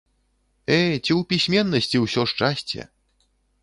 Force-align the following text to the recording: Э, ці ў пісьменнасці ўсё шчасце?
Э, 0.77 0.77
ці 1.03 1.11
ў 1.19 1.21
пісьменнасці 1.35 1.97
ўсё 2.09 2.21
шчасце? 2.35 2.81